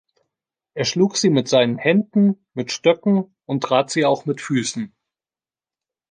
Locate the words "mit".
1.29-1.47, 2.55-2.71, 4.25-4.41